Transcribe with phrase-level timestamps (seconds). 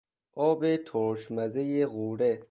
[0.35, 2.39] آب ترشمزهی غوره